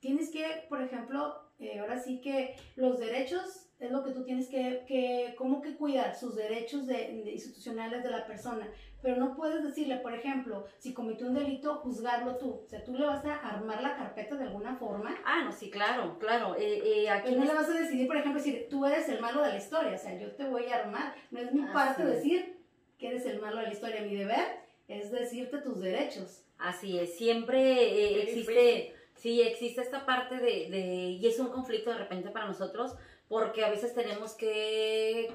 [0.00, 4.48] tienes que, por ejemplo, eh, ahora sí que los derechos es lo que tú tienes
[4.48, 8.68] que, que como que cuidar, sus derechos de, de institucionales de la persona,
[9.06, 12.92] pero no puedes decirle, por ejemplo, si cometió un delito, juzgarlo tú, o sea, tú
[12.92, 16.56] le vas a armar la carpeta de alguna forma, Ah, no, sí, claro, claro.
[16.58, 19.20] Eh, eh, aquí no en le vas a decidir, por ejemplo, decir, tú eres el
[19.20, 21.14] malo de la historia, o sea, yo te voy a armar.
[21.30, 22.08] No es mi Así parte es.
[22.08, 22.58] decir
[22.98, 24.02] que eres el malo de la historia.
[24.02, 24.44] Mi deber
[24.88, 26.42] es decirte tus derechos.
[26.58, 31.90] Así es, siempre eh, existe, sí, existe esta parte de, de, y es un conflicto
[31.92, 32.96] de repente para nosotros,
[33.28, 35.30] porque a veces tenemos que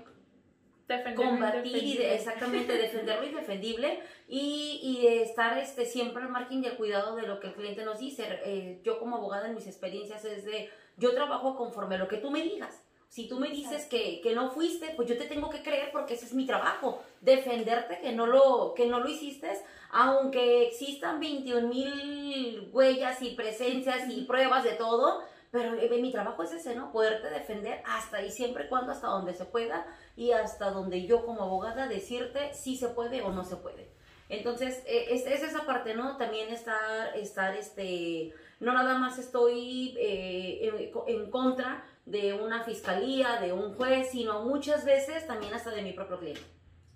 [1.16, 6.64] combatir y de- exactamente defender lo indefendible y, y de estar este, siempre al margen
[6.64, 8.40] y al cuidado de lo que el cliente nos dice.
[8.46, 12.18] Eh, yo como abogada en mis experiencias es de, yo trabajo conforme a lo que
[12.18, 12.82] tú me digas.
[13.08, 16.14] Si tú me dices que, que no fuiste, pues yo te tengo que creer porque
[16.14, 19.52] ese es mi trabajo, defenderte que no lo, que no lo hiciste,
[19.92, 26.54] aunque existan 21 mil huellas y presencias y pruebas de todo, pero mi trabajo es
[26.54, 26.92] ese, ¿no?
[26.92, 29.86] Poderte defender hasta y siempre y cuando, hasta donde se pueda
[30.16, 33.92] y hasta donde yo como abogada decirte si se puede o no se puede.
[34.30, 36.16] Entonces, eh, es, es esa parte, ¿no?
[36.16, 43.42] También estar, estar este, no nada más estoy eh, en, en contra de una fiscalía,
[43.42, 46.42] de un juez, sino muchas veces también hasta de mi propio cliente.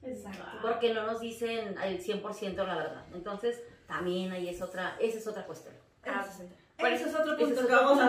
[0.01, 0.45] Exacto.
[0.61, 3.05] Porque no nos dicen el 100% la verdad.
[3.13, 5.75] Entonces, también ahí es otra, esa es otra cuestión.
[6.77, 8.07] Ese eso- es otro punto que vamos a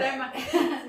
[0.00, 0.32] tema.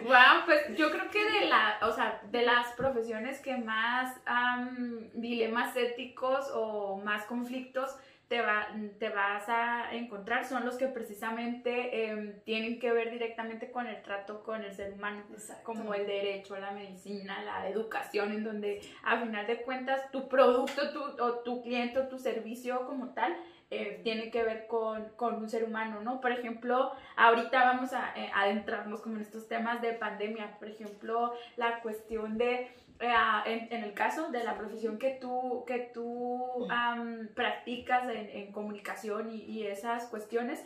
[0.04, 5.10] Wow, pues yo creo que de la, o sea, de las profesiones que más am,
[5.14, 7.96] dilemas éticos o más conflictos
[8.32, 13.70] te, va, te vas a encontrar son los que precisamente em, tienen que ver directamente
[13.72, 15.66] con el trato con el ser humano, Exacto.
[15.66, 20.94] como el derecho, la medicina, la educación, en donde a final de cuentas tu producto
[20.94, 23.36] tu, o tu cliente o tu servicio como tal
[23.70, 26.22] eh, tiene que ver con, con un ser humano, ¿no?
[26.22, 31.34] Por ejemplo, ahorita vamos a eh, adentrarnos como en estos temas de pandemia, por ejemplo,
[31.58, 33.14] la cuestión de, eh,
[33.46, 38.52] en, en el caso de la profesión que tú, que tú am, practicas en, en
[38.52, 40.64] comunicación y, y esas cuestiones,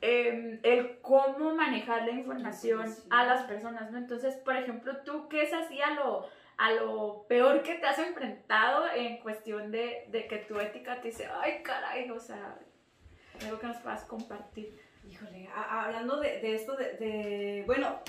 [0.00, 3.98] eh, el cómo manejar la información a las personas, ¿no?
[3.98, 6.26] Entonces, por ejemplo, tú, ¿qué es así a lo,
[6.58, 11.08] a lo peor que te has enfrentado en cuestión de, de que tu ética te
[11.08, 12.56] dice, ay, caray, o sea,
[13.44, 14.80] algo que nos puedas compartir?
[15.08, 18.00] Híjole, a- hablando de, de esto, de, de- bueno,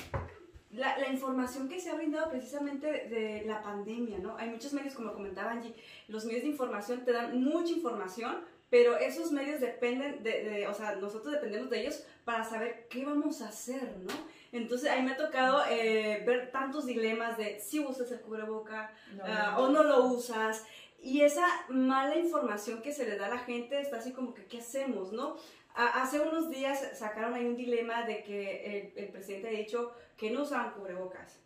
[0.74, 4.36] la, la información que se ha brindado precisamente de, de la pandemia, ¿no?
[4.38, 5.74] Hay muchos medios, como comentaba Angie,
[6.08, 8.38] los medios de información te dan mucha información,
[8.70, 13.06] pero esos medios dependen de, de- o sea, nosotros dependemos de ellos para saber qué
[13.06, 14.14] vamos a hacer, ¿no?
[14.52, 18.92] Entonces, a mí me ha tocado eh, ver tantos dilemas de si usas el cubreboca,
[19.24, 20.66] Ah, o no lo usas.
[21.02, 24.46] Y esa mala información que se le da a la gente está así como que,
[24.46, 25.36] ¿qué hacemos, no?
[25.76, 29.92] A- hace unos días sacaron ahí un dilema de que el, el presidente ha dicho
[30.18, 31.40] que no usaban cubrebocas.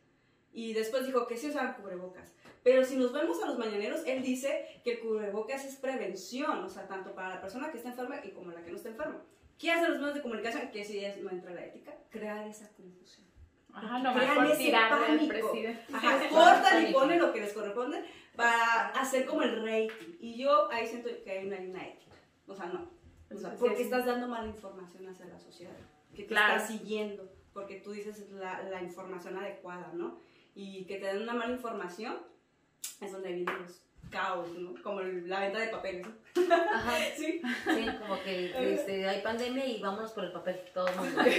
[0.53, 2.33] Y después dijo que sí usaban cubrebocas.
[2.63, 6.69] Pero si nos vemos a los mañaneros, él dice que el cubrebocas es prevención, o
[6.69, 9.21] sea, tanto para la persona que está enferma y como la que no está enferma.
[9.57, 10.69] ¿Qué hacen los medios de comunicación?
[10.71, 13.25] Que si es, no entra la ética, crear esa confusión.
[13.73, 15.53] Ajá, nomás Crean por ese pánico.
[15.93, 18.03] Ajá, Sí, cortan y ponen lo que les corresponde
[18.35, 20.15] para hacer como el rating.
[20.19, 22.15] Y yo ahí siento que hay una, una ética.
[22.47, 22.89] O sea, no.
[23.33, 25.75] O sea, porque estás dando mala información hacia la sociedad.
[26.15, 26.55] Que te Claro.
[26.55, 27.29] estás siguiendo.
[27.57, 30.19] Porque tú dices la, la información adecuada, ¿no?
[30.53, 32.17] Y que te den una mala información
[33.01, 34.75] es donde vienen los caos, ¿no?
[34.83, 36.05] Como el- la venta de papeles.
[36.05, 36.53] ¿no?
[36.53, 36.93] Ajá.
[37.17, 37.41] Sí.
[37.65, 41.21] Sí, como que este, hay pandemia y vámonos por el papel, todo el mundo.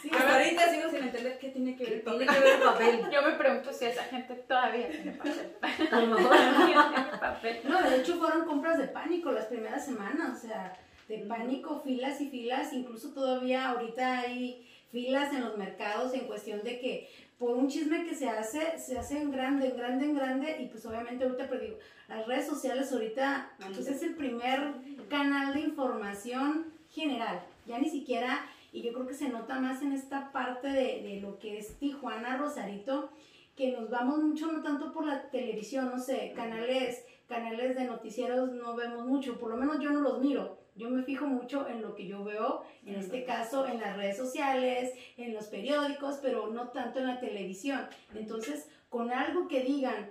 [0.00, 2.36] Sí, Hasta ahorita sigo sin entender qué tiene que ver el Tiene papel.
[2.36, 3.10] que ver el papel.
[3.12, 5.52] Yo me pregunto si esa gente todavía tiene papel.
[5.90, 6.22] A lo mejor.
[6.36, 7.60] Todavía tiene papel.
[7.64, 10.72] No, de hecho fueron compras de pánico las primeras semanas, o sea,
[11.08, 16.62] de pánico, filas y filas, incluso todavía ahorita hay filas en los mercados en cuestión
[16.62, 20.16] de que por un chisme que se hace, se hace en grande, en grande, en
[20.16, 24.74] grande, y pues obviamente ahorita, pero digo, las redes sociales ahorita, pues es el primer
[25.08, 29.92] canal de información general, ya ni siquiera, y yo creo que se nota más en
[29.92, 33.10] esta parte de, de lo que es Tijuana, Rosarito,
[33.54, 38.52] que nos vamos mucho, no tanto por la televisión, no sé, canales, canales de noticieros
[38.52, 40.57] no vemos mucho, por lo menos yo no los miro.
[40.78, 44.16] Yo me fijo mucho en lo que yo veo, en este caso en las redes
[44.16, 47.86] sociales, en los periódicos, pero no tanto en la televisión.
[48.14, 50.10] Entonces, con algo que digan,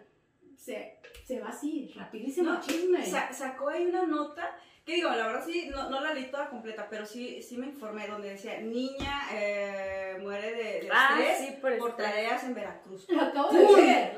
[0.56, 3.06] se, se va así, rapidísimo No, chisme.
[3.06, 6.49] Sa- sacó ahí una nota que digo, la verdad sí, no, no la leí toda
[6.49, 11.38] completa, pero sí, sí me informé donde decía, niña eh, muere de, de Ah, estrés
[11.56, 13.06] sí, por por tareas en Veracruz.
[13.10, 13.21] Lo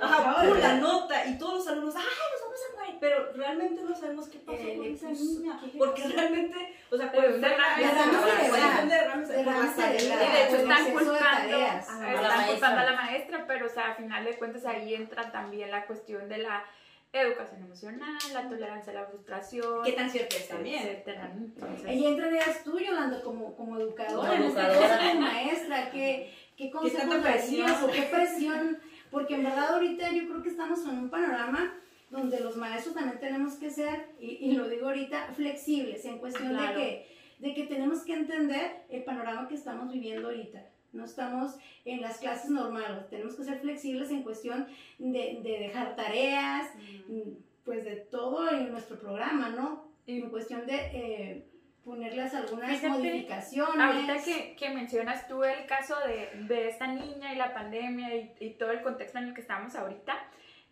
[0.05, 2.88] acabo de la nota y todos los alumnos, ¡ay, nos vamos a morir!
[2.99, 6.97] Pero realmente no sabemos qué pasó Eh, con esa niña, ¿qué le porque realmente, o
[6.97, 9.69] sea, fue un derrame cerebral.
[9.75, 10.01] Por.
[10.01, 11.89] Y de hecho por están culpando, tareas.
[11.89, 12.47] a la están maestra.
[12.51, 15.85] culpando a la maestra, pero o sea, a final de cuentas ahí entra también la
[15.85, 16.63] cuestión de la
[17.11, 20.83] educación emocional, la tolerancia a la frustración, ¿Qué tan cierto es también?
[20.83, 21.31] etcétera.
[21.35, 24.87] Entonces, Ahí entrarías tú, Yolanda, como, como educadora, Como en este educadora.
[24.89, 27.71] caso como maestra, ¿qué, qué consejos presión?
[27.83, 28.77] o qué presión?
[29.09, 31.73] Porque en verdad ahorita yo creo que estamos en un panorama
[32.09, 36.49] donde los maestros también tenemos que ser, y, y lo digo ahorita, flexibles en cuestión
[36.49, 36.79] Claro.
[36.79, 37.07] de, que,
[37.39, 40.65] de que tenemos que entender el panorama que estamos viviendo ahorita.
[40.91, 44.67] No estamos en las clases normales, tenemos que ser flexibles en cuestión
[44.97, 46.67] de, de dejar tareas,
[47.07, 47.31] mm,
[47.63, 49.87] pues de todo en nuestro programa, ¿no?
[50.07, 51.45] en cuestión de eh,
[51.85, 53.79] ponerles algunas Fíjate, modificaciones.
[53.79, 58.33] ahorita que, que mencionas tú el caso de, de esta niña y la pandemia y,
[58.39, 60.17] y todo el contexto en el que estamos ahorita,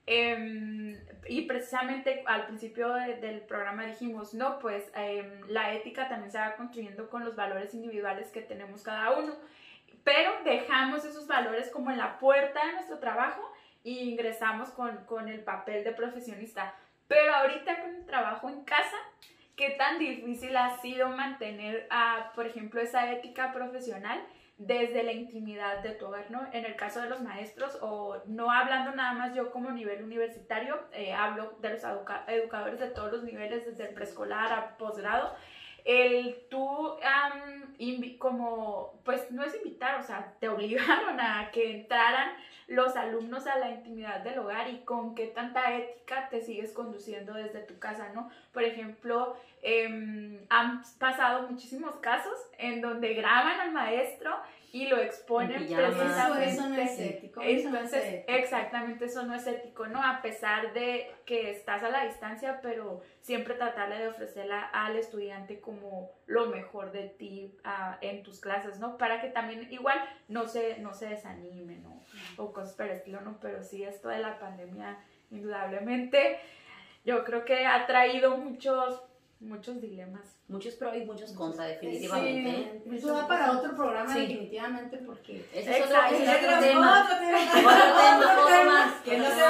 [0.08, 6.32] em, y precisamente al principio de- del programa dijimos, no, pues em, la ética también
[6.32, 9.36] se va construyendo con los valores individuales que tenemos cada uno,
[10.04, 13.42] pero dejamos esos valores como en la puerta de nuestro trabajo
[13.84, 16.74] y ingresamos con, con el papel de profesionista.
[17.10, 18.98] Pero ahorita con el trabajo en casa,
[19.58, 24.22] ¿qué tan difícil ha sido mantener, a, por ejemplo, esa ética profesional
[24.58, 26.48] desde la intimidad de tu hogar, ¿no?
[26.52, 30.80] En el caso de los maestros, o no hablando nada más yo como nivel universitario,
[30.94, 31.82] eh, hablo de los
[32.28, 35.36] educadores de todos los niveles, desde el preescolar a posgrado,
[35.88, 36.68] el tú
[38.20, 42.32] como, pues no es invitar, o sea, te obligaron a que entraran
[42.68, 47.34] los alumnos a la intimidad del hogar y con qué tanta ética te sigues conduciendo
[47.34, 48.30] desde tu casa, ¿no?
[48.52, 54.36] Por ejemplo, em, han pasado muchísimos casos en donde graban al maestro
[54.72, 56.50] y lo exponen precisamente.
[56.50, 57.42] Eso, no es ético.
[57.42, 60.04] Entonces, exactamente, eso no es ético, ¿no?
[60.04, 65.60] A pesar de que estás a la distancia, pero siempre tratarle de ofrecerle al estudiante
[65.60, 67.56] como lo mejor de ti
[68.02, 68.98] en tus clases, ¿no?
[68.98, 72.04] Para que también igual no se, no se desanime, ¿no?
[72.38, 73.40] O cosas por el estilo, ¿no?
[73.40, 75.00] Pero sí, esto de la pandemia,
[75.32, 76.40] indudablemente,
[77.06, 79.02] yo creo que ha traído muchos,
[79.40, 82.82] muchos dilemas muchos pros y muchos contra, definitivamente.
[82.84, 85.46] Sí, eso va para otro programa, definitivamente, porque.
[85.54, 87.04] Ese es otro, ese es otro tema.
[87.04, 88.94] Otro tema, otro más.
[89.02, 89.44] Que no se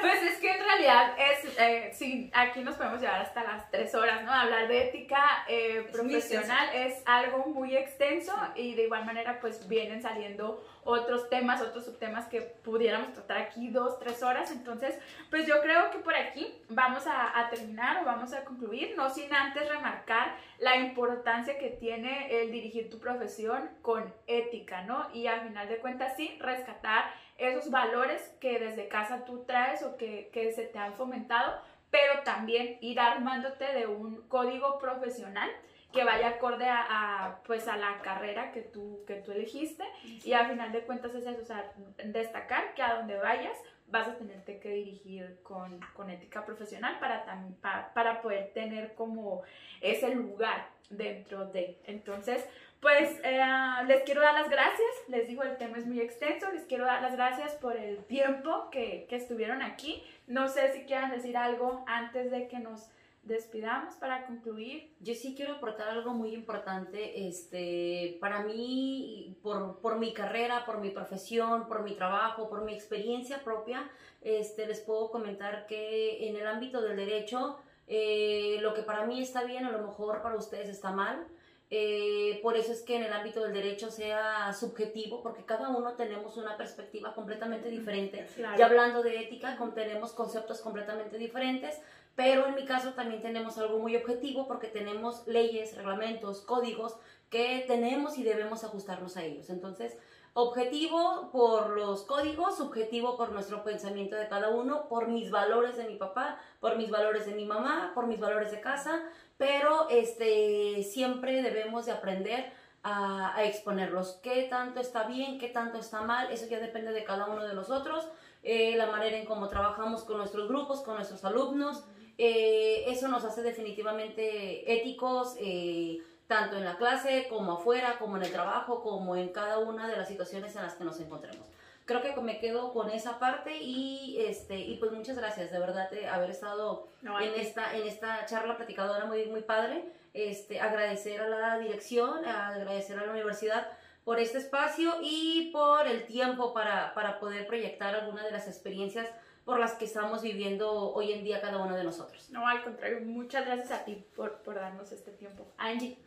[0.00, 1.58] Pues es que en realidad es.
[1.58, 4.32] Eh, sí, aquí nos podemos llevar hasta las tres horas, ¿no?
[4.32, 10.02] Hablar de ética eh, profesional es algo muy extenso y de igual manera, pues vienen
[10.02, 14.50] saliendo otros temas, otros subtemas que pudiéramos tratar aquí dos, tres horas.
[14.50, 14.98] Entonces,
[15.30, 19.32] pues yo creo que por aquí vamos a, terminar o vamos a concluir, no sin
[19.32, 25.08] antes remarcar la importancia que tiene el dirigir tu profesión con ética, ¿no?
[25.12, 27.04] Y al final de cuentas, sí, rescatar
[27.36, 32.22] esos valores que desde casa tú traes o que, que se te han fomentado, pero
[32.24, 35.50] también ir armándote de un código profesional
[35.94, 40.48] que vaya acorde a, pues a la carrera que tú, que tú elegiste y al
[40.48, 41.72] final de cuentas es eso, o sea,
[42.04, 47.24] destacar que a donde vayas vas a tenerte que dirigir con, con ética profesional para,
[47.60, 49.42] para, para poder tener como
[49.80, 51.78] ese lugar dentro de.
[51.84, 52.44] Entonces,
[52.80, 53.40] pues eh,
[53.86, 57.02] les quiero dar las gracias, les digo, el tema es muy extenso, les quiero dar
[57.02, 60.02] las gracias por el tiempo que, que estuvieron aquí.
[60.26, 62.90] No sé si quieran decir algo antes de que nos
[63.24, 64.94] despidamos para concluir.
[65.00, 67.26] Yo sí quiero aportar algo muy importante.
[67.26, 72.74] Este, para mí, por, por, mi carrera, por mi profesión, por mi trabajo, por mi
[72.74, 73.90] experiencia propia,
[74.22, 79.22] este, les puedo comentar que en el ámbito del derecho, eh, lo que para mí
[79.22, 81.26] está bien, a lo mejor para ustedes está mal.
[81.70, 85.94] Eh, por eso es que en el ámbito del derecho sea subjetivo, porque cada uno
[85.94, 88.28] tenemos una perspectiva completamente diferente.
[88.36, 91.80] Y hablando de ética, tenemos conceptos completamente diferentes,
[92.14, 96.96] pero en mi caso también tenemos algo muy objetivo porque tenemos leyes, reglamentos, códigos
[97.30, 99.50] que tenemos y debemos ajustarnos a ellos.
[99.50, 99.96] Entonces,
[100.34, 105.84] objetivo por los códigos, subjetivo por nuestro pensamiento de cada uno, por mis valores de
[105.84, 109.02] mi papá, por mis valores de mi mamá, por mis valores de casa,
[109.36, 112.52] pero este, siempre debemos de aprender
[112.84, 114.20] a, exponerlos.
[114.22, 115.38] ¿Qué tanto está bien?
[115.38, 116.30] ¿Qué tanto está mal?
[116.30, 118.06] Eso ya depende de cada uno de nosotros.
[118.42, 121.84] Eh, la manera en cómo trabajamos con nuestros grupos, con nuestros alumnos.
[122.18, 128.22] Eh, eso nos hace definitivamente éticos, eh, tanto en la clase como afuera, como en
[128.22, 131.46] el trabajo, como en cada una de las situaciones en las que nos encontremos.
[131.86, 135.90] Creo que me quedo con esa parte y, este, y pues muchas gracias de verdad
[135.90, 139.84] de haber estado en, esta, en esta charla platicadora muy, muy padre.
[140.14, 143.66] Este, agradecer a la dirección, agradecer a la universidad
[144.04, 149.08] por este espacio y por el tiempo para, para poder proyectar alguna de las experiencias
[149.44, 152.30] por las que estamos viviendo hoy en día cada uno de nosotros.
[152.30, 155.46] No, al contrario, muchas gracias a ti por, por darnos este tiempo.
[155.58, 155.98] Angie.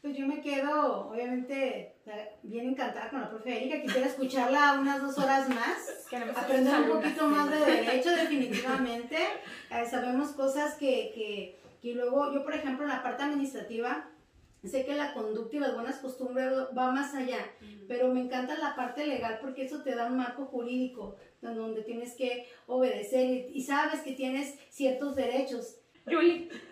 [0.00, 1.96] Pues yo me quedo, obviamente,
[2.44, 3.82] bien encantada con la profe Erika.
[3.82, 6.06] Quisiera escucharla unas dos horas más.
[6.36, 9.16] aprender un poquito más de derecho, definitivamente.
[9.70, 14.08] Eh, sabemos cosas que, que, que luego, yo por ejemplo, en la parte administrativa,
[14.64, 17.44] sé que la conducta y las buenas costumbres va más allá,
[17.88, 22.14] pero me encanta la parte legal porque eso te da un marco jurídico donde tienes
[22.14, 25.76] que obedecer y, sabes que tienes ciertos derechos.
[26.10, 26.48] Julie.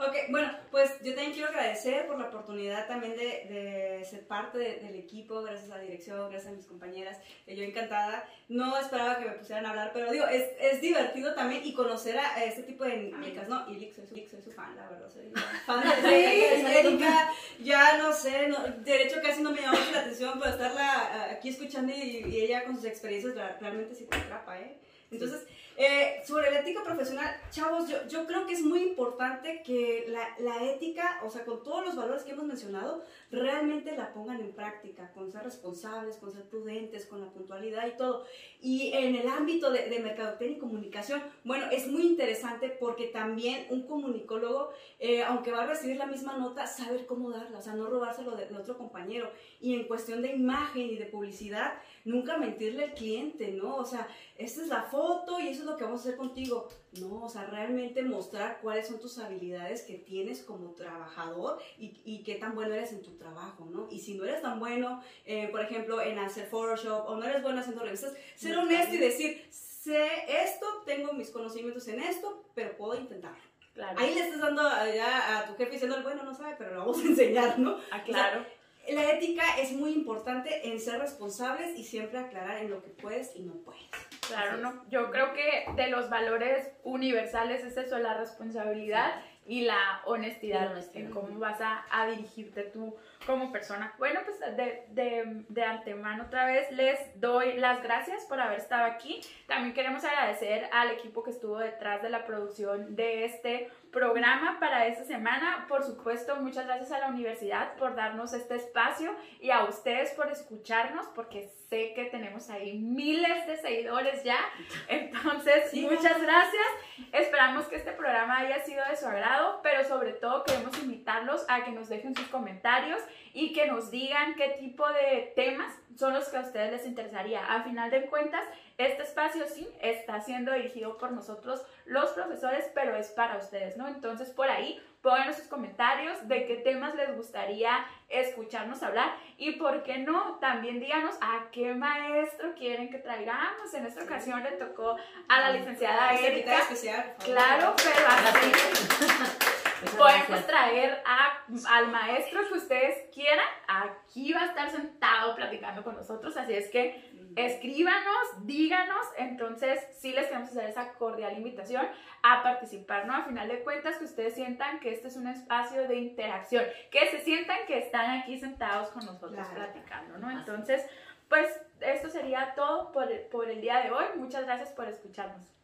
[0.00, 4.94] Ok, bueno, pues yo también quiero agradecer por la oportunidad también de, ser parte del
[4.94, 7.18] equipo, gracias a la dirección, gracias a mis compañeras,
[7.48, 8.28] yo encantada.
[8.48, 12.16] No esperaba que me pusieran a hablar, pero digo, es, es divertido también y conocer
[12.16, 13.68] a, este tipo de dinámicas, ¿no?
[13.68, 15.32] Y soy, soy, soy, su fan, la verdad, soy
[15.66, 20.02] fan de Erika, ya no sé, no, de hecho casi no me llamó mucho la
[20.02, 24.60] atención, pero estarla aquí escuchando y, y, ella con sus experiencias realmente sí te atrapa,
[24.60, 24.78] ¿eh?
[25.10, 25.46] Entonces,
[25.80, 30.28] eh, sobre la ética profesional, chavos, yo, yo creo que es muy importante que la,
[30.40, 34.52] la, ética, o sea, con todos los valores que hemos mencionado, realmente la pongan en
[34.52, 38.24] práctica, con ser responsables, con ser prudentes, con la puntualidad y todo.
[38.60, 43.66] Y en el ámbito de, de mercadotecnia y comunicación, bueno, es muy interesante porque también
[43.70, 47.74] un comunicólogo, eh, aunque va a recibir la misma nota, saber cómo darla, o sea,
[47.74, 49.30] no robárselo de, de otro compañero.
[49.60, 51.74] Y en cuestión de imagen y de publicidad,
[52.04, 53.76] nunca mentirle al cliente, ¿no?
[53.76, 56.68] O sea, esta es la foto y eso es lo que vamos a hacer contigo.
[56.92, 62.22] No, o sea, realmente mostrar cuáles son tus habilidades que tienes como trabajador y, y
[62.22, 63.88] qué tan bueno eres en tu trabajo, ¿no?
[63.90, 67.42] Y si no eres tan bueno, eh, por ejemplo, en hacer Photoshop o no eres
[67.42, 70.08] bueno haciendo revistas, ser honesto y decir, sé
[70.44, 73.38] esto, tengo mis conocimientos en esto, pero puedo intentarlo.
[73.74, 73.98] Claro.
[74.00, 74.62] Ahí le estás dando
[74.92, 77.78] ya a tu jefe diciendo, bueno, no sabe, pero lo vamos a enseñar, ¿no?
[77.90, 78.40] Ah, claro.
[78.40, 82.82] O sea, la ética es muy importante en ser responsables y siempre aclarar en lo
[82.82, 83.82] que puedes y no puedes.
[84.28, 84.84] Claro, no.
[84.90, 90.70] Yo creo que de los valores universales es eso, la responsabilidad y la honestidad, la
[90.72, 91.06] honestidad.
[91.06, 92.94] en cómo vas a, a, dirigirte tú
[93.26, 93.94] como persona.
[93.98, 98.84] Bueno, pues de, de, de, antemano otra vez les doy las gracias por haber estado
[98.84, 99.20] aquí.
[99.46, 104.86] También queremos agradecer al equipo que estuvo detrás de la producción de este programa para
[104.86, 105.66] esta semana.
[105.68, 110.30] Por supuesto, muchas gracias a la universidad por darnos este espacio y a ustedes por
[110.30, 114.38] escucharnos, porque sé que tenemos ahí miles de seguidores ya.
[114.88, 116.66] Entonces, sí, muchas gracias.
[117.12, 121.64] Esperamos que este programa haya sido de su agrado, pero sobre todo queremos invitarlos a
[121.64, 123.00] que nos dejen sus comentarios
[123.32, 127.44] y que nos digan qué tipo de temas son los que a ustedes les interesaría.
[127.44, 128.44] A final de cuentas,
[128.76, 133.88] este espacio sí está siendo dirigido por nosotros los profesores, pero es para ustedes, ¿no?
[133.88, 139.82] Entonces, por ahí, pongan sus comentarios de qué temas les gustaría escucharnos hablar y, ¿por
[139.82, 140.38] qué no?
[140.40, 143.72] También díganos a qué maestro quieren que traigamos.
[143.74, 144.96] En esta ocasión le tocó
[145.28, 146.58] a la licenciada Erika.
[146.58, 149.57] Especial, claro, pero así
[149.96, 153.46] podemos traer a, al maestro que ustedes quieran.
[153.66, 160.12] Aquí va a estar sentado platicando con nosotros, así es que escríbanos, díganos, entonces sí
[160.12, 161.86] les queremos hacer esa cordial invitación
[162.22, 163.14] a participar, ¿no?
[163.14, 167.10] A final de cuentas que ustedes sientan que este es un espacio de interacción, que
[167.10, 169.54] se sientan que están aquí sentados con nosotros claro.
[169.54, 170.30] platicando, ¿no?
[170.30, 170.84] Entonces,
[171.28, 171.48] pues
[171.80, 174.06] esto sería todo por, por el día de hoy.
[174.16, 175.57] Muchas gracias por escucharnos.